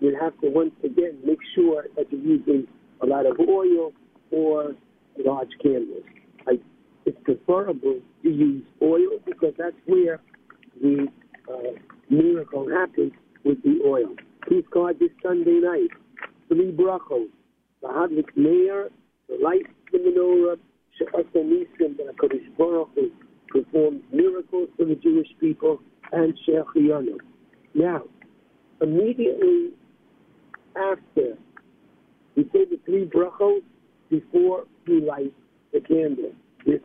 you 0.00 0.16
have 0.20 0.38
to 0.40 0.48
once 0.48 0.74
again 0.84 1.18
make 1.24 1.40
sure 1.54 1.86
that 1.96 2.10
you're 2.10 2.20
using 2.20 2.66
a 3.02 3.06
lot 3.06 3.26
of 3.26 3.38
oil 3.40 3.92
or 4.30 4.74
large 5.24 5.50
candles. 5.62 6.04
I, 6.46 6.58
it's 7.04 7.18
preferable 7.24 8.00
to 8.22 8.28
use 8.28 8.64
oil 8.80 9.18
because 9.26 9.54
that's 9.58 9.76
where 9.86 10.20
the 10.80 11.08
uh, 11.52 11.72
miracle 12.08 12.68
happens 12.70 13.12
with 13.44 13.62
the 13.62 13.80
oil. 13.84 14.14
Please 14.48 14.64
God 14.70 14.98
this 14.98 15.10
Sunday 15.22 15.60
night, 15.60 15.90
three 16.48 16.72
brachos, 16.72 17.28
the 17.82 17.88
Hadlik 17.88 18.34
Meir, 18.34 18.88
the 19.28 19.36
light 19.44 19.66
the 19.92 19.98
menorah, 19.98 20.56
She'asa 20.96 21.38
Nisim, 21.38 21.98
that 21.98 22.16
HaKadosh 22.16 22.56
Baruch 22.56 22.88
Hu 22.94 23.10
performs 23.48 24.00
miracles 24.10 24.70
for 24.78 24.86
the 24.86 24.94
Jewish 24.94 25.28
people, 25.38 25.80
and 26.12 26.32
She'achiyanu. 26.46 27.18
Now, 27.74 28.04
immediately 28.80 29.72
after 30.74 31.36
we 32.34 32.44
say 32.44 32.64
the 32.64 32.78
three 32.86 33.04
brachos 33.04 33.60
before 34.08 34.64
we 34.86 35.02
light 35.02 35.34
the 35.74 35.80
candle 35.80 36.32
this 36.64 36.80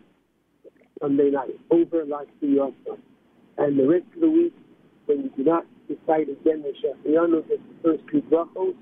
Sunday 0.99 1.31
night 1.31 1.57
over 1.71 2.03
Last 2.03 2.27
Yosef. 2.41 2.99
And 3.57 3.79
the 3.79 3.87
rest 3.87 4.05
of 4.15 4.21
the 4.21 4.29
week, 4.29 4.53
when 5.05 5.23
you 5.23 5.31
do 5.35 5.43
not 5.43 5.65
recite 5.89 6.29
again 6.29 6.63
the 6.63 6.73
Shechriyanos 6.81 7.51
as 7.51 7.59
the 7.59 7.75
first 7.83 8.03
two 8.11 8.21
brachos, 8.23 8.75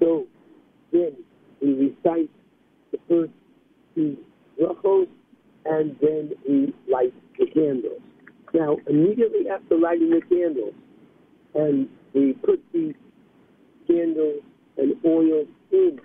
so 0.00 0.26
then 0.92 1.16
we 1.60 1.74
recite 1.74 2.30
the 2.92 2.98
first 3.08 3.32
two 3.94 4.16
brachos 4.60 5.08
and 5.64 5.96
then 6.00 6.30
we 6.48 6.74
light 6.90 7.14
the 7.38 7.46
candles. 7.46 8.00
Now, 8.54 8.76
immediately 8.88 9.48
after 9.52 9.76
lighting 9.76 10.10
the 10.10 10.22
candles, 10.22 10.74
and 11.54 11.88
we 12.14 12.32
put 12.32 12.62
these 12.72 12.94
candles 13.86 14.42
and 14.76 14.94
oil 15.04 15.44
in 15.72 16.00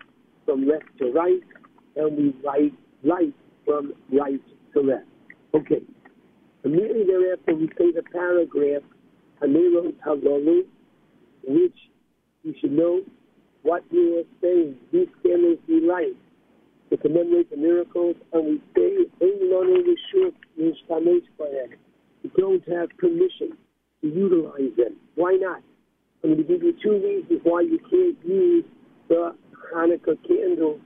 from 0.45 0.67
left 0.67 0.85
to 0.99 1.11
right, 1.11 1.41
and 1.95 2.17
we 2.17 2.35
light 2.43 2.73
light 3.03 3.33
from 3.65 3.93
right 4.11 4.41
to 4.73 4.81
left. 4.81 5.05
Okay. 5.53 5.81
Immediately 6.65 7.03
thereafter, 7.05 7.55
we 7.55 7.67
say 7.77 7.91
the 7.91 8.03
paragraph, 8.11 8.83
Hanelot 9.43 9.93
Halalu, 10.05 10.61
which 11.45 11.75
you 12.43 12.53
should 12.61 12.71
know 12.71 13.01
what 13.63 13.83
you 13.91 14.19
are 14.19 14.23
saying. 14.41 14.75
These 14.91 15.07
candles 15.21 15.59
we 15.67 15.81
light 15.81 16.15
to 16.89 16.97
commemorate 16.97 17.49
the 17.49 17.57
miracles, 17.57 18.15
and 18.31 18.45
we 18.45 18.61
say, 18.75 18.97
we 22.23 22.29
don't 22.37 22.67
have 22.69 22.89
permission 22.97 23.57
to 24.01 24.07
utilize 24.07 24.75
them. 24.77 24.95
Why 25.15 25.37
not? 25.39 25.61
I'm 26.23 26.35
going 26.35 26.37
to 26.37 26.43
give 26.43 26.63
you 26.63 26.73
two 26.81 27.01
reasons 27.03 27.41
why 27.43 27.61
you 27.61 27.79
can't 27.89 28.17
use 28.25 28.65
the 29.09 29.35
Hanukkah 29.73 30.17
candles 30.27 30.79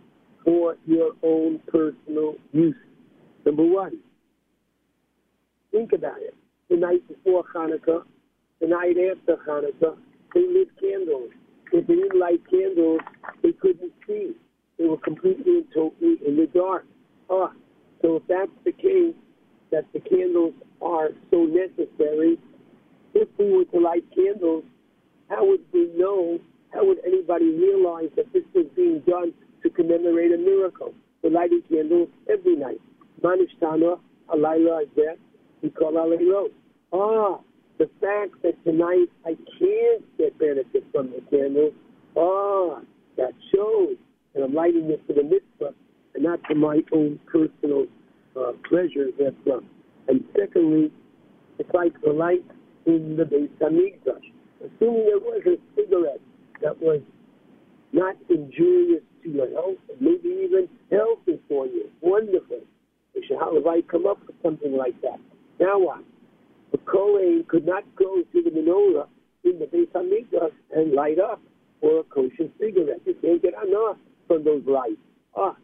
for 0.44 0.76
your 0.86 1.12
own 1.24 1.60
personal 1.68 2.36
use. 2.54 2.76
Number 3.46 3.64
one, 3.64 4.00
think 5.72 5.94
about 5.94 6.20
it. 6.22 6.34
The 6.70 6.78
night 6.78 7.08
before 7.08 7.44
Hanukkah, 7.56 8.04
the 8.60 8.68
night 8.68 8.96
after 8.98 9.38
Hanukkah, 9.48 9.98
they 10.34 10.46
lit 10.48 10.70
candles. 10.80 11.32
If 11.72 11.88
they 11.88 11.96
didn't 11.96 12.20
light 12.20 12.42
candles, 12.50 13.02
they 13.44 13.52
couldn't 13.52 13.92
see. 14.08 14.34
They 14.78 14.86
were 14.86 14.98
completely 14.98 15.58
and 15.58 15.66
totally 15.74 16.18
in 16.26 16.36
the 16.38 16.48
dark. 16.48 16.86
Ah, 17.30 17.52
so 18.02 18.18
if 18.18 18.24
that's 18.28 18.52
the 18.64 18.72
case, 18.72 19.16
that 19.72 19.86
the 19.94 20.00
candles 20.00 20.54
are 20.82 21.10
so 21.30 21.44
necessary, 21.44 22.38
if 23.14 23.28
we 23.38 23.52
were 23.52 23.66
to 23.66 23.80
light 23.80 24.06
candles, 24.16 24.64
how 25.30 25.46
would 25.46 25.62
we 25.74 25.92
know, 25.96 26.40
how 26.74 26.86
would 26.86 27.00
anybody 27.06 27.50
realize 27.52 28.10
that 28.16 28.32
this 28.32 28.44
was 28.54 28.66
being 28.76 29.02
done 29.02 29.34
to 29.64 29.70
commemorate 29.70 30.32
a 30.32 30.38
miracle? 30.38 30.94
We're 31.22 31.32
lighting 31.32 31.64
candles 31.70 32.10
every 32.32 32.56
night. 32.56 32.80
Manishtana, 33.22 34.00
Alayla 34.30 34.86
Azeh, 34.86 35.18
we 35.62 35.70
call. 35.70 35.98
Ah, 36.94 37.40
the 37.78 37.90
fact 38.02 38.42
that 38.44 38.62
tonight 38.64 39.08
I 39.26 39.38
can't 39.60 40.18
get 40.18 40.38
benefit 40.40 40.84
from 40.92 41.12
the 41.12 41.22
candles, 41.30 41.74
ah, 42.16 42.82
that 43.18 43.34
shows 43.54 43.96
that 44.34 44.44
I'm 44.44 44.54
lighting 44.54 44.90
it 44.90 45.02
for 45.06 45.14
the 45.14 45.24
mitzvah 45.24 45.74
and 46.16 46.24
not 46.24 46.40
for 46.48 46.56
my 46.56 46.82
own 46.92 47.20
personal 47.26 47.86
uh, 48.36 48.54
pleasure 48.68 49.10
therefrom. 49.18 49.66
And 50.08 50.24
secondly, 50.38 50.92
it's 51.60 51.70
like 51.74 51.94
the 52.02 52.12
light 52.12 52.46
in 52.86 53.18
the 53.18 53.24
Beis 53.24 53.50
Hamikdash. 53.62 54.32
Assuming 54.60 55.06
there 55.06 55.20
was 55.20 55.42
a 55.46 55.58
cigarette 55.76 56.22
that 56.62 56.82
was 56.82 57.02
not 57.94 58.16
injurious 58.30 59.04
to 59.24 59.30
your 59.30 59.50
health, 59.52 59.78
maybe 60.00 60.30
even 60.44 60.68
healthy 60.92 61.40
for 61.48 61.68
you, 61.68 61.90
wonderful. 62.02 62.62
We 63.16 63.26
should 63.28 63.38
have 63.40 63.88
come 63.88 64.08
up 64.08 64.20
with 64.26 64.36
something 64.42 64.76
like 64.76 65.00
that. 65.02 65.20
Now 65.60 65.80
what? 65.80 66.04
The 66.72 66.78
Kohen 66.80 67.46
could 67.48 67.66
not 67.66 67.84
go 67.96 68.22
to 68.22 68.42
the 68.42 68.50
menorah 68.50 69.08
in 69.44 69.60
the 69.60 69.66
Beis 69.66 69.88
Hamikdash 69.92 70.52
and 70.76 70.94
light 70.94 71.20
up 71.20 71.42
for 71.80 72.00
a 72.00 72.04
kosher 72.04 72.50
cigarette. 72.60 73.02
You 73.06 73.16
can't 73.22 73.42
get 73.42 73.54
enough 73.66 73.98
from 74.28 74.44
those 74.44 74.64
lights. 74.66 74.98
Ah, 75.36 75.56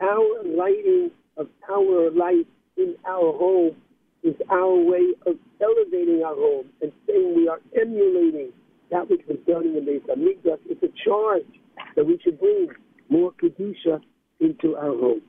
our 0.00 0.42
lighting 0.44 1.10
of 1.36 1.48
our 1.70 2.10
light 2.10 2.46
in 2.76 2.96
our 3.06 3.32
home 3.32 3.76
is 4.22 4.34
our 4.50 4.74
way 4.74 5.14
of 5.26 5.36
elevating 5.60 6.22
our 6.24 6.34
home 6.34 6.66
and 6.80 6.92
saying 7.06 7.34
we 7.34 7.48
are 7.48 7.60
emulating 7.80 8.52
that 8.90 9.08
which 9.08 9.22
was 9.26 9.38
done 9.46 9.64
in 9.66 9.74
the 9.74 9.80
Beis 9.80 10.02
Hamikdash. 10.06 10.58
It's 10.68 10.82
a 10.82 10.92
charge 11.04 11.46
that 11.96 12.06
we 12.06 12.18
should 12.22 12.38
bring 12.38 12.68
more 13.08 13.32
kedusha 13.32 14.00
into 14.40 14.76
our 14.76 14.96
home. 14.96 15.22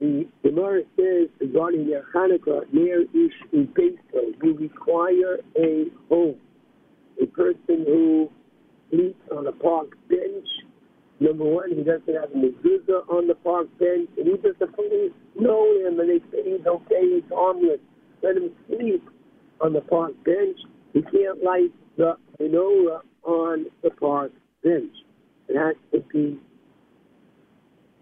The 0.00 0.26
Gemara 0.42 0.82
says 0.96 1.28
regarding 1.40 1.88
their 1.88 2.04
Hanukkah, 2.14 2.72
Ner 2.72 3.02
Ish 3.02 3.32
Upeso, 3.52 4.34
you 4.42 4.56
require 4.58 5.38
a 5.58 5.86
home. 6.08 6.36
A 7.22 7.26
person 7.26 7.84
who 7.86 8.30
sleeps 8.90 9.20
on 9.30 9.46
a 9.46 9.52
park 9.52 9.90
bench 10.08 10.46
Number 11.20 11.44
one, 11.44 11.70
he 11.70 11.82
doesn't 11.82 12.12
have 12.12 12.30
a 12.32 12.36
mezuzah 12.36 13.08
on 13.08 13.28
the 13.28 13.36
park 13.36 13.68
bench, 13.78 14.10
and 14.18 14.26
even 14.26 14.40
if 14.44 14.58
the 14.58 14.66
police 14.66 15.12
know 15.38 15.64
him 15.80 16.00
and 16.00 16.10
they 16.10 16.18
say 16.30 16.42
he's 16.44 16.66
okay, 16.66 17.14
he's 17.14 17.30
harmless, 17.32 17.78
let 18.22 18.36
him 18.36 18.50
sleep 18.66 19.02
on 19.60 19.72
the 19.72 19.80
park 19.80 20.12
bench. 20.24 20.58
He 20.92 21.02
can't 21.02 21.42
light 21.42 21.72
the 21.96 22.16
menorah 22.40 23.00
on 23.22 23.66
the 23.82 23.90
park 23.90 24.32
bench. 24.64 24.92
It 25.48 25.56
has 25.56 25.76
to 25.92 26.00
be 26.12 26.38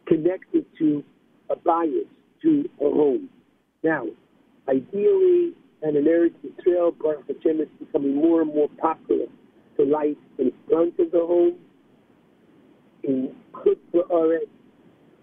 connected 0.06 0.64
to 0.78 1.04
a 1.50 1.56
bias, 1.56 2.06
to 2.42 2.68
a 2.80 2.84
home. 2.84 3.28
Now, 3.82 4.06
ideally, 4.68 5.54
and 5.82 5.96
in 5.96 6.04
Eretz 6.04 6.34
Israel, 6.58 6.92
Baruch 6.92 7.25
is 7.28 7.68
becoming 7.78 8.14
more 8.14 8.42
and 8.42 8.54
more 8.54 8.68
popular 8.80 9.26
to 9.76 9.84
light 9.84 10.18
in 10.38 10.52
front 10.68 10.99
of 10.99 11.11
the 11.11 11.18
home 11.18 11.56
in 13.02 13.34
Kutba 13.52 14.06
Oret, 14.11 14.49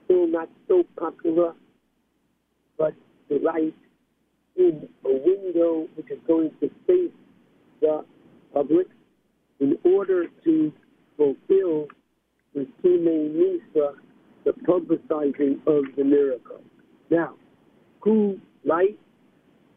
still 0.05 0.27
not 0.27 0.49
so 0.67 0.83
popular, 0.97 1.53
but 2.77 2.93
the 3.29 3.39
light 3.39 3.75
in 4.57 4.87
a 5.05 5.09
window 5.09 5.87
which 5.95 6.11
is 6.11 6.19
going 6.27 6.51
to 6.59 6.69
face 6.85 7.11
the 7.81 8.03
public 8.53 8.87
in 9.59 9.77
order 9.83 10.25
to 10.43 10.73
fulfill 11.15 11.87
the 12.53 12.67
Sime 12.81 13.37
Nisa, 13.37 13.93
the 14.45 14.51
publicizing 14.51 15.59
of 15.67 15.83
the 15.95 16.03
miracle. 16.03 16.61
Now, 17.09 17.35
who 18.01 18.39
light, 18.65 18.97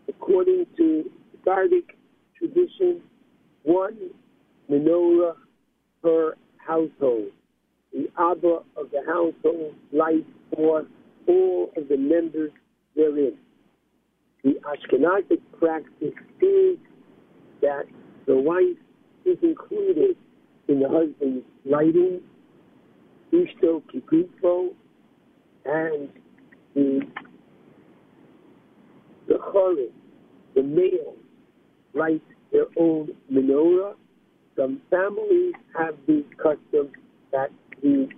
according 0.08 0.66
to 0.76 1.10
Sephardic 1.32 1.96
tradition, 2.36 3.00
one 3.64 3.96
menorah 4.70 5.34
per 6.02 6.36
household 6.58 7.32
the 7.92 8.08
Abba 8.18 8.60
of 8.76 8.90
the 8.90 9.02
household 9.06 9.74
lights 9.92 10.28
for 10.54 10.86
all 11.28 11.70
of 11.76 11.88
the 11.88 11.96
members 11.96 12.50
therein. 12.96 13.36
The 14.42 14.54
Ashkenazic 14.64 15.40
practice 15.58 16.14
is 16.40 16.78
that 17.60 17.84
the 18.26 18.36
wife 18.36 18.78
is 19.24 19.38
included 19.42 20.16
in 20.68 20.80
the 20.80 20.88
husband's 20.88 21.44
lighting, 21.64 22.20
Ishto 23.32 23.82
Kikufo, 23.92 24.74
and 25.64 26.08
the 26.74 27.00
the 29.28 29.34
Chorin, 29.34 29.90
the 30.54 30.62
male, 30.62 31.14
light 31.94 32.22
their 32.52 32.66
own 32.76 33.10
menorah. 33.32 33.94
Some 34.56 34.80
families 34.90 35.54
have 35.78 35.94
the 36.06 36.24
custom 36.36 36.90
that 37.30 37.50
the 37.82 38.08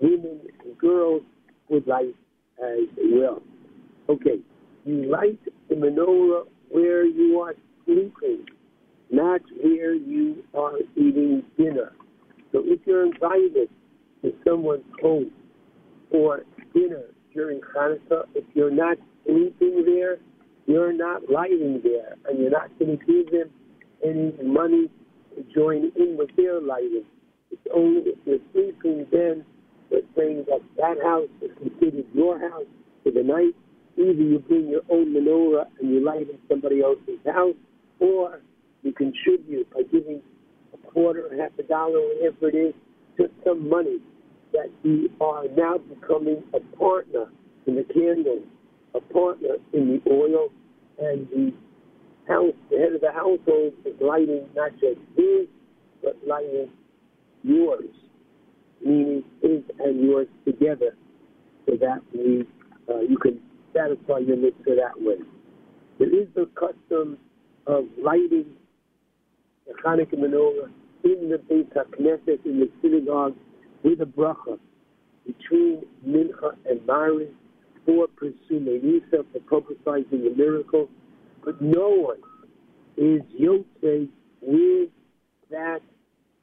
women 0.00 0.40
and 0.64 0.78
girls 0.78 1.22
would 1.70 1.86
light 1.86 2.14
as 2.62 2.88
well. 3.12 3.42
Okay, 4.08 4.40
you 4.84 5.10
light 5.10 5.40
the 5.68 5.74
menorah 5.74 6.44
where 6.70 7.06
you 7.06 7.40
are 7.40 7.54
sleeping, 7.84 8.44
not 9.10 9.40
where 9.62 9.94
you 9.94 10.44
are 10.54 10.78
eating 10.96 11.42
dinner. 11.56 11.92
So 12.52 12.62
if 12.64 12.80
you're 12.86 13.06
invited 13.06 13.70
to 14.22 14.32
someone's 14.46 14.84
home 15.00 15.30
for 16.10 16.44
dinner 16.74 17.04
during 17.34 17.60
Hanukkah, 17.76 18.24
if 18.34 18.44
you're 18.54 18.70
not 18.70 18.96
sleeping 19.24 19.84
there, 19.84 20.18
you're 20.66 20.92
not 20.92 21.30
lighting 21.30 21.80
there, 21.82 22.16
and 22.26 22.38
you're 22.38 22.50
not 22.50 22.76
going 22.78 22.98
to 22.98 23.04
give 23.06 23.30
them 23.30 23.50
any 24.04 24.32
money 24.42 24.90
to 25.34 25.42
join 25.54 25.90
in 25.96 26.16
with 26.16 26.30
their 26.36 26.60
lighting. 26.60 27.04
It's 27.50 27.62
only 27.74 28.02
if 28.02 28.18
you're 28.26 28.38
sleeping 28.52 29.06
then 29.10 29.44
that 29.90 30.04
saying 30.16 30.44
that 30.48 30.60
that 30.76 31.02
house 31.02 31.28
is 31.40 31.50
considered 31.58 32.04
your 32.14 32.38
house 32.38 32.66
for 33.02 33.12
the 33.12 33.22
night. 33.22 33.54
Either 33.96 34.12
you 34.12 34.38
bring 34.46 34.68
your 34.68 34.82
own 34.90 35.14
menorah 35.14 35.66
and 35.80 35.90
you 35.90 36.04
light 36.04 36.28
in 36.28 36.38
somebody 36.48 36.82
else's 36.82 37.18
house, 37.26 37.56
or 37.98 38.40
you 38.82 38.92
contribute 38.92 39.68
by 39.72 39.82
giving 39.90 40.20
a 40.72 40.76
quarter, 40.90 41.30
half 41.40 41.50
a 41.58 41.62
dollar, 41.62 42.00
whatever 42.00 42.48
it 42.48 42.54
is, 42.54 42.74
some 43.44 43.68
money 43.68 43.98
that 44.52 44.70
you 44.82 45.10
are 45.20 45.44
now 45.56 45.78
becoming 45.78 46.42
a 46.54 46.60
partner 46.76 47.26
in 47.66 47.76
the 47.76 47.84
candle, 47.84 48.42
a 48.94 49.00
partner 49.00 49.56
in 49.72 49.88
the 49.88 50.10
oil, 50.10 50.48
and 50.98 51.28
the 51.30 51.52
house, 52.26 52.54
the 52.70 52.78
head 52.78 52.92
of 52.92 53.00
the 53.00 53.12
household 53.12 53.72
is 53.84 53.94
lighting 54.00 54.46
not 54.54 54.72
just 54.72 55.00
his, 55.16 55.46
but 56.02 56.16
lighting 56.26 56.70
yours, 57.42 57.90
meaning 58.84 59.24
his 59.42 59.62
and 59.80 60.00
yours 60.00 60.26
together, 60.44 60.96
so 61.66 61.76
that 61.76 62.00
we 62.14 62.46
uh, 62.88 63.00
you 63.00 63.18
can 63.18 63.40
satisfy 63.74 64.18
your 64.18 64.36
mitzvah 64.36 64.76
that 64.76 65.00
way. 65.00 65.16
There 65.98 66.08
is 66.08 66.28
the 66.34 66.48
custom 66.54 67.18
of 67.66 67.84
lighting 68.02 68.46
the 69.66 69.74
Hanukkah 69.84 70.14
menorah 70.14 70.70
in 71.04 71.30
the 71.30 71.38
Beit 71.38 71.72
HaKnesset, 71.74 72.44
in 72.44 72.60
the 72.60 72.70
synagogue, 72.82 73.34
with 73.82 74.00
a 74.00 74.04
bracha 74.04 74.58
between 75.26 75.82
Mincha 76.06 76.56
and 76.68 76.80
Mariv 76.80 77.30
for 77.84 78.06
Pesumei 78.20 78.82
Nisa, 78.82 79.24
for 79.32 79.62
publicizing 79.62 80.24
the 80.24 80.34
miracle. 80.36 80.88
But 81.44 81.60
no 81.60 81.88
one 81.88 82.18
is 82.96 83.22
Yotze 83.40 84.08
with 84.40 84.90
that 85.50 85.80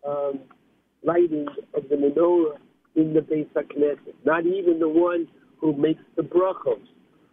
um, 0.07 0.39
lighting 1.03 1.47
of 1.73 1.83
the 1.89 1.95
menorah 1.95 2.57
in 2.95 3.13
the 3.13 3.21
Beit 3.21 3.53
HaKnesset. 3.53 4.13
Not 4.25 4.45
even 4.45 4.79
the 4.79 4.89
one 4.89 5.27
who 5.59 5.75
makes 5.75 6.01
the 6.15 6.23
brachos. 6.23 6.81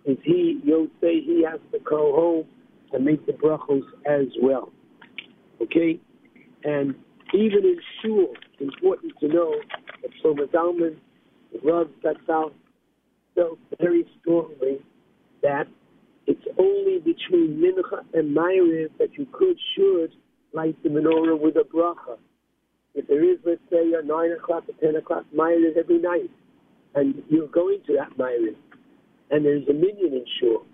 Is 0.04 0.18
he, 0.24 0.60
Yotze, 0.66 0.90
he 1.00 1.44
has 1.48 1.60
to 1.72 1.78
go 1.78 2.14
home 2.14 2.46
and 2.92 3.04
make 3.04 3.24
the 3.26 3.32
brachos 3.32 3.84
as 4.06 4.26
well. 4.42 4.72
Okay? 5.60 6.00
And 6.64 6.94
even 7.34 7.64
in 7.64 7.78
shul, 8.02 8.34
it's 8.52 8.74
important 8.74 9.12
to 9.20 9.28
know 9.28 9.54
that 10.02 10.10
Shlomo 10.22 10.46
Zalman, 10.50 10.96
the 11.52 11.58
Rav 11.64 11.88
Zatzal, 12.04 12.52
felt 13.34 13.58
very 13.80 14.04
strongly 14.20 14.80
that 15.42 15.66
it's 16.26 16.44
only 16.58 16.98
between 16.98 17.62
Mincha 17.62 18.04
and 18.14 18.36
Ma'ariv 18.36 18.90
that 18.98 19.14
you 19.14 19.26
could, 19.32 19.56
should, 19.74 20.12
light 20.52 20.80
the 20.82 20.88
menorah 20.88 21.38
with 21.40 21.56
a 21.56 21.64
bracha. 21.64 22.18
If 22.94 23.08
there 23.08 23.24
is, 23.24 23.38
let's 23.44 23.60
say, 23.70 23.92
a 23.98 24.04
9 24.04 24.32
o'clock 24.32 24.64
or 24.68 24.74
10 24.86 24.96
o'clock 24.96 25.24
Ma'ariv 25.34 25.76
every 25.76 25.98
night, 25.98 26.30
and 26.94 27.22
you're 27.28 27.48
going 27.48 27.80
to 27.86 27.96
that 27.96 28.16
Ma'ariv, 28.18 28.54
and 29.30 29.44
there's 29.44 29.66
a 29.68 29.72
minyan 29.72 30.12
in 30.12 30.24
shul, 30.38 30.66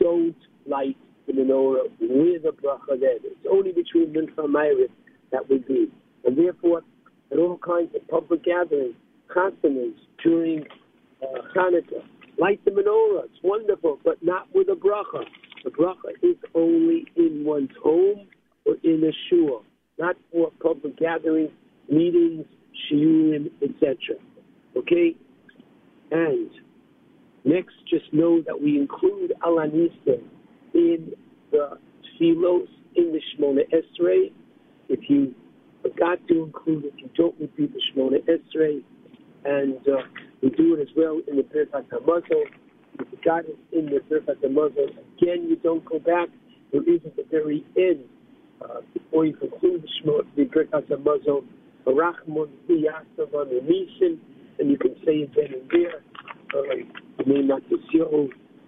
don't 0.00 0.36
light 0.66 0.96
the 1.26 1.32
menorah 1.32 1.88
with 2.00 2.44
a 2.44 2.50
bracha 2.50 2.98
there. 2.98 3.16
It's 3.22 3.46
only 3.50 3.72
between 3.72 4.12
Mincha 4.12 4.44
and 4.44 4.54
Ma'ariv 4.54 4.90
that 5.32 5.48
we 5.48 5.58
be. 5.58 5.90
And 6.24 6.36
therefore, 6.36 6.82
at 7.32 7.38
all 7.38 7.58
kinds 7.58 7.94
of 7.94 8.06
public 8.08 8.44
gatherings, 8.44 8.94
consonants 9.32 10.00
during 10.22 10.64
uh, 11.22 11.42
Hanukkah, 11.56 12.04
light 12.38 12.64
the 12.64 12.70
menorah. 12.70 13.24
It's 13.24 13.42
wonderful, 13.42 13.98
but 14.04 14.22
not 14.22 14.48
with 14.54 14.68
a 14.68 14.74
bracha. 14.74 15.24
The 15.64 15.70
bracha 15.70 16.12
is 16.22 16.36
only 16.54 17.06
in 17.16 17.44
one's 17.44 17.70
home 17.82 18.26
or 18.64 18.74
in 18.82 19.02
a 19.04 19.12
shul, 19.28 19.64
not 19.98 20.16
for 20.30 20.50
public 20.60 20.98
gatherings, 20.98 21.50
meetings, 21.88 22.46
shiurim, 22.90 23.50
etc. 23.62 24.16
Okay? 24.76 25.16
And 26.10 26.50
next, 27.44 27.74
just 27.88 28.12
know 28.12 28.42
that 28.46 28.60
we 28.60 28.78
include 28.78 29.32
Alanista 29.42 30.20
in 30.74 31.12
the 31.50 31.78
Tfilos, 32.20 32.68
in 32.96 33.12
the 33.12 33.20
Shemona 33.32 33.62
Esrei. 33.72 34.32
If 34.88 35.08
you 35.08 35.34
forgot 35.82 36.18
to 36.28 36.44
include 36.44 36.84
it, 36.86 36.94
you 36.96 37.10
don't 37.16 37.34
repeat 37.40 37.72
the 37.72 37.80
Shemona 37.92 38.18
Esrei. 38.28 38.82
And 39.44 39.78
uh, 39.88 40.02
we 40.42 40.50
do 40.50 40.74
it 40.74 40.80
as 40.80 40.88
well 40.96 41.20
in 41.26 41.36
the 41.36 41.42
Birkat 41.42 41.88
HaMazon. 41.90 42.22
If 42.94 43.00
you 43.00 43.06
forgot 43.16 43.44
it 43.44 43.58
in 43.72 43.86
the 43.86 44.00
Birkat 44.10 44.42
HaMazon. 44.42 44.90
Again, 45.20 45.48
you 45.48 45.56
don't 45.62 45.84
go 45.84 45.98
back. 45.98 46.28
There 46.72 46.82
is 46.82 47.00
at 47.04 47.16
the 47.16 47.24
very 47.30 47.64
end, 47.76 48.04
uh, 48.62 48.80
before 48.94 49.26
you 49.26 49.34
conclude 49.34 49.82
the 49.82 49.88
Shemona, 50.02 50.26
the 50.36 50.44
Birkat 50.44 50.88
HaMazon, 50.88 51.44
Barachmon 51.86 52.48
Biyasavan 52.68 53.50
Nisin, 53.68 54.18
and 54.58 54.70
you 54.70 54.78
can 54.78 54.94
say 55.04 55.26
it 55.26 55.30
then 55.34 55.60
and 55.60 55.70
there. 55.70 56.02
You 57.18 57.24
may 57.26 57.42
not 57.42 57.62
to 57.70 57.78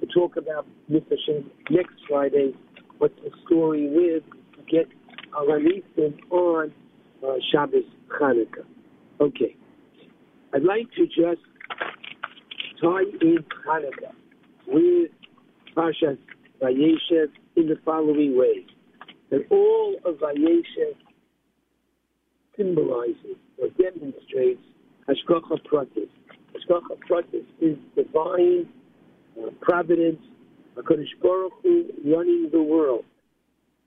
We'll 0.01 0.11
talk 0.13 0.37
about. 0.37 0.67
Shem 0.91 1.51
next 1.71 1.95
Friday. 2.09 2.53
What's 2.99 3.15
the 3.23 3.31
story 3.47 3.89
with 3.89 4.23
get 4.71 4.89
our 5.37 5.59
on 6.35 6.73
uh, 7.27 7.35
Shabbos 7.53 7.85
Chanukah. 8.21 8.65
Okay. 9.21 9.57
I'd 10.53 10.65
like 10.65 10.89
to 10.97 11.07
just 11.07 11.41
tie 12.83 13.03
in 13.21 13.39
Hanukkah 13.67 14.13
with 14.67 15.11
Parshas 15.77 16.19
Vayeshev 16.61 17.29
in 17.57 17.69
the 17.69 17.79
following 17.85 18.37
way. 18.37 18.67
That 19.31 19.47
all 19.51 19.97
of 20.05 20.17
Vayeshev 20.17 20.95
symbolizes 22.57 23.37
or 23.59 23.69
demonstrates 23.81 24.63
Hashgacha 25.09 25.59
Pratis. 25.71 26.09
Hashgacha 26.55 26.99
Pratis 27.09 27.45
is 27.61 27.77
divine 27.97 28.69
uh, 29.41 29.51
providence, 29.61 30.21
HaKadosh 30.77 31.21
Baruch 31.23 31.53
Hu 31.63 31.87
running 32.05 32.49
the 32.53 32.63
world. 32.63 33.05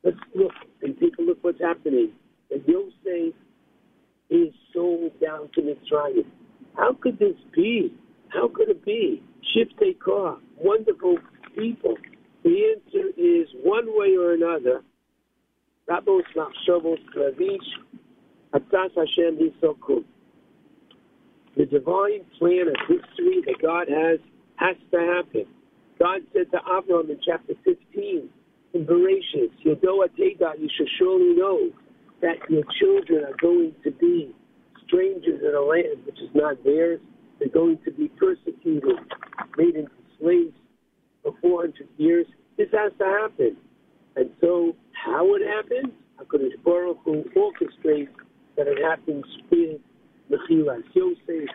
Let's 0.04 0.18
look 0.36 0.52
and 0.82 0.98
take 1.00 1.18
a 1.20 1.22
look 1.22 1.38
what's 1.42 1.62
happening. 1.62 2.12
And 2.52 2.64
Yosef 2.66 3.34
is 4.30 4.54
sold 4.74 5.12
down 5.20 5.50
to 5.56 5.62
Mitzrayim. 5.62 6.26
How 6.76 6.94
could 6.94 7.20
this 7.20 7.36
be? 7.56 7.94
How 8.30 8.48
could 8.54 8.70
it 8.70 8.84
be? 8.86 9.24
Shiftei 9.56 9.98
Kor, 10.04 10.38
wonderful 10.58 11.18
people. 11.56 11.96
The 12.44 12.76
answer 12.76 13.10
is 13.18 13.48
one 13.64 13.86
way 13.88 14.16
or 14.18 14.34
another. 14.34 14.84
Rabos 15.90 16.22
Machshavos 16.36 17.00
Klavish, 17.16 17.58
Atas 18.54 18.92
Hashem. 18.96 19.40
The 21.56 21.66
divine 21.66 22.26
plan 22.38 22.68
of 22.68 22.76
history 22.88 23.42
that 23.46 23.56
God 23.62 23.88
has 23.90 24.20
has 24.58 24.76
to 24.92 25.00
happen. 25.00 25.46
God 26.00 26.22
said 26.34 26.52
to 26.52 26.58
Avram 26.58 27.10
in 27.10 27.20
chapter 27.26 27.54
15, 27.64 28.30
in 28.74 28.86
Bereshit, 28.86 29.52
Yodoa 29.66 30.10
Teda, 30.20 30.60
you 30.60 30.70
should 30.78 30.90
surely 31.00 31.36
know 31.36 31.70
that 32.22 32.38
your 32.50 32.64
children 32.80 33.24
are 33.26 33.36
going 33.42 33.74
to 33.84 33.92
be 33.92 34.34
strangers 34.86 35.42
in 35.42 35.56
a 35.56 35.62
land 35.62 36.06
which 36.06 36.20
is 36.20 36.30
not 36.34 36.64
theirs. 36.64 37.00
They're 37.40 37.50
going 37.50 37.78
to 37.86 37.92
be 37.92 38.08
persecuted, 38.08 38.98
made 39.58 39.76
into 39.76 39.92
slaves 40.20 40.56
for 41.24 41.34
400 41.42 41.88
years. 41.98 42.26
This 42.58 42.70
has 42.74 42.92
to 42.98 43.06
happen. 43.06 43.58
And 44.16 44.32
so, 44.42 44.76
how 44.94 45.36
it 45.36 45.42
happens? 45.46 45.94
HaKadosh 46.20 46.64
Baruch 46.64 46.98
Hu 47.06 47.24
orchestrates 47.36 48.10
that 48.56 48.68
it 48.68 48.84
happens 48.84 49.24
with 49.52 49.80
Mechiras 50.32 50.84
Yosef. 50.94 51.50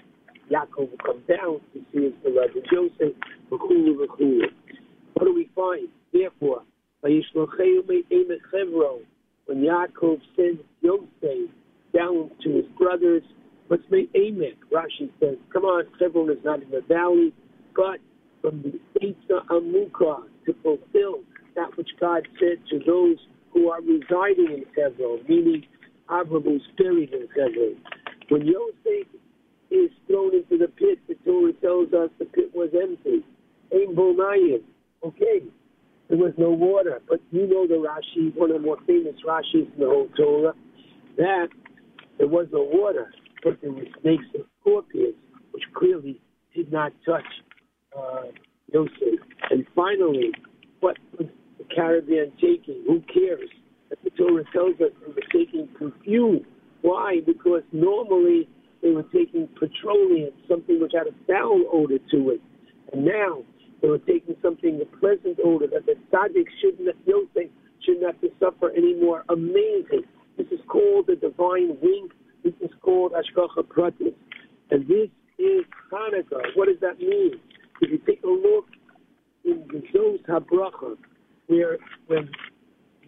Yaakov 0.50 0.90
will 0.90 0.98
come 1.04 1.22
down 1.28 1.60
to 1.72 1.80
see 1.92 2.04
his 2.04 2.12
beloved 2.22 2.64
Joseph. 2.72 3.16
V'chulu 3.50 4.06
v'chulu. 4.06 4.46
What 5.14 5.24
do 5.24 5.34
we 5.34 5.50
find? 5.56 5.88
Therefore, 6.12 6.62
when 9.52 9.64
Yaakov 9.64 10.20
sends 10.34 10.62
Yosef 10.80 11.50
down 11.94 12.30
to 12.42 12.50
his 12.56 12.64
brothers, 12.78 13.22
let's 13.68 13.82
make 13.90 14.10
Amek. 14.14 14.56
Rashi 14.72 15.10
says, 15.20 15.36
come 15.52 15.64
on, 15.64 15.84
Hebron 16.00 16.30
is 16.30 16.42
not 16.42 16.62
in 16.62 16.70
the 16.70 16.80
valley, 16.88 17.34
but 17.76 17.98
from 18.40 18.62
the 18.62 18.80
Eitzah 19.00 19.46
Amukah 19.48 20.22
to 20.46 20.54
fulfill 20.62 21.20
that 21.54 21.76
which 21.76 21.90
God 22.00 22.26
said 22.40 22.64
to 22.70 22.78
those 22.86 23.18
who 23.52 23.68
are 23.68 23.82
residing 23.82 24.48
in 24.56 24.64
Hebron, 24.74 25.20
meaning 25.28 25.66
Abraham 26.10 26.44
was 26.44 26.62
buried 26.78 27.12
in 27.12 27.28
Hebron. 27.36 27.76
When 28.30 28.46
Yosef 28.46 29.06
is 29.70 29.90
thrown 30.06 30.34
into 30.34 30.56
the 30.56 30.68
pit, 30.68 30.98
the 31.08 31.14
Torah 31.26 31.52
tells 31.60 31.92
us 31.92 32.08
the 32.18 32.24
pit 32.24 32.50
was 32.54 32.70
empty. 32.72 33.22
Aim 33.72 33.98
Okay, 35.04 35.42
there 36.12 36.20
was 36.20 36.34
no 36.36 36.50
water. 36.50 37.00
But 37.08 37.20
you 37.30 37.46
know 37.46 37.66
the 37.66 37.76
Rashi, 37.76 38.36
one 38.36 38.50
of 38.50 38.60
the 38.60 38.66
more 38.66 38.76
famous 38.86 39.14
Rashis 39.26 39.72
in 39.72 39.80
the 39.80 39.86
whole 39.86 40.08
Torah, 40.14 40.52
that 41.16 41.48
there 42.18 42.28
was 42.28 42.48
no 42.52 42.68
water, 42.70 43.10
but 43.42 43.56
there 43.62 43.72
were 43.72 43.86
snakes 44.02 44.24
and 44.34 44.44
scorpions, 44.60 45.14
which 45.52 45.62
clearly 45.72 46.20
did 46.54 46.70
not 46.70 46.92
touch 47.06 47.24
uh. 47.98 48.24
And 49.50 49.66
finally, 49.74 50.32
what 50.80 50.96
was 51.18 51.28
the 51.58 51.64
caravan 51.74 52.32
taking? 52.40 52.84
Who 52.86 53.02
cares? 53.12 53.50
That 53.90 53.98
the 54.02 54.10
Torah 54.10 54.44
tells 54.52 54.74
us 54.80 54.92
they 55.00 55.12
were 55.12 55.28
taking 55.32 55.68
perfume. 55.78 56.44
Why? 56.80 57.20
Because 57.24 57.62
normally 57.72 58.48
they 58.82 58.90
were 58.90 59.04
taking 59.14 59.48
petroleum, 59.58 60.30
something 60.48 60.80
which 60.80 60.92
had 60.94 61.06
a 61.06 61.14
foul 61.26 61.64
odor 61.70 61.98
to 62.12 62.30
it. 62.30 62.40
And 62.92 63.04
now 63.04 63.44
they 63.82 63.88
were 63.88 63.98
taking 63.98 64.36
something, 64.40 64.80
a 64.80 64.96
pleasant 64.98 65.38
odor 65.44 65.66
that 65.66 65.84
the 65.86 65.94
tzaddik 66.10 66.46
shouldn't, 66.60 66.96
Yosef 67.04 67.50
shouldn't 67.84 68.06
have 68.06 68.20
to 68.20 68.30
suffer 68.38 68.70
anymore. 68.70 69.24
Amazing. 69.28 70.04
This 70.38 70.46
is 70.52 70.60
called 70.68 71.08
the 71.08 71.16
divine 71.16 71.76
wink. 71.82 72.12
This 72.44 72.54
is 72.60 72.70
called 72.80 73.12
Hashgacha 73.12 73.64
Pratis. 73.64 74.14
And 74.70 74.86
this 74.86 75.10
is 75.38 75.64
Hanukkah. 75.92 76.40
What 76.54 76.68
does 76.68 76.78
that 76.80 76.98
mean? 77.00 77.34
If 77.80 77.90
you 77.90 77.98
take 78.06 78.22
a 78.22 78.28
look 78.28 78.66
in 79.44 79.66
the 79.72 79.82
Zos 79.92 80.24
HaBracha, 80.26 80.96
where 81.48 81.78
when 82.06 82.30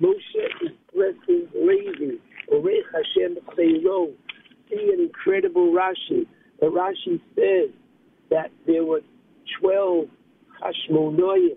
Moshe 0.02 0.44
is 0.62 0.72
blessing 0.92 1.46
Levi, 1.54 2.16
Orech 2.52 2.82
Hashem 2.92 3.38
Chayro, 3.56 4.12
see 4.68 4.90
an 4.92 5.00
incredible 5.00 5.72
Rashi. 5.72 6.26
The 6.60 6.66
Rashi 6.66 7.20
says 7.37 7.70
that 8.30 8.50
there 8.66 8.84
were 8.84 9.00
12 9.60 10.08
Hashmonoyim 10.64 11.57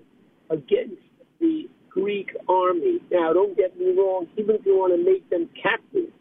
against 0.49 1.01
the 1.39 1.69
Greek 1.89 2.29
army. 2.47 2.99
Now, 3.11 3.33
don't 3.33 3.55
get 3.57 3.77
me 3.79 3.93
wrong, 3.97 4.27
even 4.37 4.55
if 4.55 4.65
you 4.65 4.77
want 4.77 4.93
to 4.93 5.03
make 5.03 5.27
them 5.29 5.49
captives, 5.61 6.13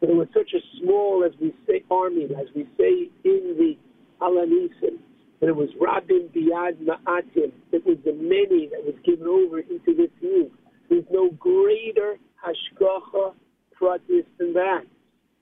but 0.00 0.08
it 0.08 0.14
was 0.16 0.28
such 0.32 0.52
a 0.54 0.60
small, 0.80 1.24
as 1.24 1.32
we 1.40 1.54
say, 1.66 1.84
army, 1.90 2.24
as 2.24 2.46
we 2.54 2.66
say 2.78 3.10
in 3.24 3.56
the 3.58 3.76
Alanisim, 4.20 4.98
that 5.40 5.48
it 5.48 5.56
was 5.56 5.68
Rabin 5.80 6.28
Biad 6.34 6.78
Ma'atim. 6.78 7.52
It 7.72 7.84
was 7.84 7.98
the 8.04 8.14
many 8.14 8.68
that 8.68 8.84
was 8.84 8.94
given 9.04 9.26
over 9.26 9.60
into 9.60 9.94
this 9.96 10.10
youth. 10.20 10.52
There's 10.88 11.04
no 11.10 11.30
greater 11.30 12.16
hashgacha 12.42 13.34
pratis 13.80 14.24
than 14.38 14.52
that. 14.54 14.82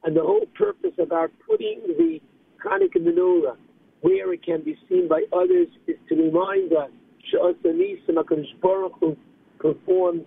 And 0.02 0.16
the 0.16 0.22
whole 0.22 0.46
purpose 0.56 0.94
about 0.98 1.30
putting 1.46 1.80
the 1.86 2.20
Hanukkah 2.64 2.98
menorah 2.98 3.56
where 4.02 4.32
it 4.32 4.44
can 4.44 4.62
be 4.62 4.76
seen 4.88 5.08
by 5.08 5.22
others 5.32 5.68
is 5.86 5.96
to 6.08 6.14
remind 6.14 6.72
us 6.72 6.90
Sha'asanisim 7.32 8.14
HaKadosh 8.14 8.60
Baruch 8.60 8.94
Hu 9.00 9.16
performs 9.58 10.22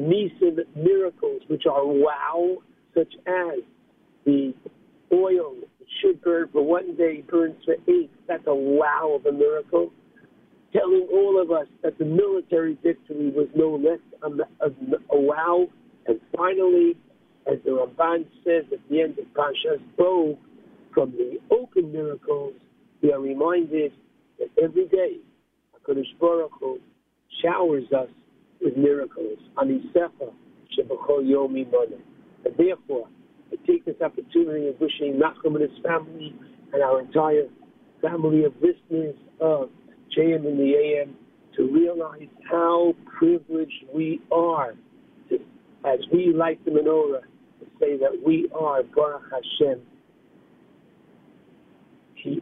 nisim 0.00 0.58
miracles, 0.74 1.42
which 1.48 1.64
are 1.66 1.86
wow, 1.86 2.58
such 2.94 3.12
as 3.26 3.60
the 4.24 4.52
oil 5.12 5.54
should 6.00 6.20
burn 6.22 6.48
for 6.52 6.62
one 6.62 6.96
day, 6.96 7.22
burns 7.28 7.56
for 7.64 7.74
eight. 7.88 8.10
That's 8.26 8.44
a 8.46 8.54
wow 8.54 9.18
of 9.18 9.26
a 9.26 9.32
miracle. 9.32 9.92
Telling 10.72 11.06
all 11.12 11.40
of 11.40 11.50
us 11.50 11.66
that 11.82 11.98
the 11.98 12.04
military 12.04 12.78
victory 12.82 13.30
was 13.30 13.48
no 13.54 13.76
less 13.76 14.00
a, 14.22 14.66
a, 14.66 14.70
a 15.10 15.20
wow. 15.20 15.68
And 16.06 16.18
finally, 16.36 16.96
as 17.50 17.58
the 17.64 17.70
Ramban 17.70 18.24
says 18.44 18.64
at 18.72 18.78
the 18.88 19.02
end 19.02 19.18
of 19.18 19.26
Pashas 19.34 19.82
Bo, 19.98 20.38
from 20.94 21.12
the 21.12 21.38
open 21.54 21.92
miracles, 21.92 22.54
we 23.02 23.12
are 23.12 23.20
reminded 23.20 23.92
that 24.38 24.48
every 24.62 24.86
day, 24.86 25.16
HaKadosh 25.76 26.18
Baruch 26.20 26.52
Hu 26.60 26.78
showers 27.42 27.84
us 27.96 28.08
with 28.60 28.76
miracles. 28.76 29.38
Shebachol 29.58 31.22
Yomi 31.22 31.70
Mana. 31.70 32.00
And 32.44 32.56
therefore, 32.56 33.08
I 33.52 33.56
take 33.66 33.84
this 33.84 34.00
opportunity 34.00 34.68
of 34.68 34.80
wishing 34.80 35.20
Nachum 35.20 35.56
and 35.56 35.62
his 35.62 35.82
family 35.84 36.34
and 36.72 36.82
our 36.82 37.00
entire 37.00 37.48
family 38.00 38.44
of 38.44 38.54
listeners 38.62 39.14
of 39.40 39.68
JM 40.16 40.46
in 40.46 40.56
the 40.56 40.74
AM 40.74 41.14
to 41.56 41.70
realize 41.70 42.28
how 42.50 42.94
privileged 43.18 43.84
we 43.94 44.20
are 44.32 44.74
to, 45.28 45.38
as 45.84 45.98
we 46.12 46.32
like 46.34 46.64
the 46.64 46.70
menorah 46.70 47.20
to 47.20 47.66
say 47.78 47.98
that 47.98 48.10
we 48.24 48.48
are 48.58 48.82
Baruch 48.82 49.22
Hashem. 49.30 49.80
We 52.24 52.40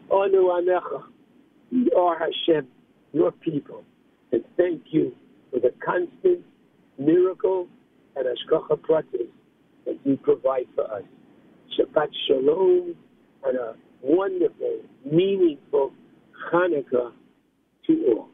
are 1.96 2.18
Hashem, 2.18 2.66
your 3.12 3.32
people. 3.32 3.84
And 4.32 4.44
thank 4.56 4.82
you 4.90 5.12
for 5.50 5.60
the 5.60 5.72
constant 5.84 6.44
miracle 6.98 7.66
and 8.16 8.26
ashkacha 8.26 8.78
pratis 8.80 9.28
that 9.86 9.98
you 10.04 10.16
provide 10.18 10.66
for 10.74 10.84
us. 10.92 11.02
Shabbat 11.78 12.08
Shalom 12.26 12.94
and 13.44 13.56
a 13.56 13.74
wonderful, 14.02 14.80
meaningful 15.10 15.92
Hanukkah 16.52 17.12
to 17.86 18.06
all. 18.08 18.28